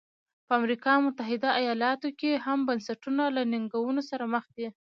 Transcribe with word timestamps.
په 0.45 0.51
امریکا 0.59 0.93
متحده 1.05 1.49
ایالتونو 1.61 2.15
کې 2.19 2.31
هم 2.45 2.59
بنسټونه 2.69 3.23
له 3.35 3.41
ننګونو 3.51 4.01
سره 4.09 4.23
مخ 4.33 4.45
وو. 4.55 4.69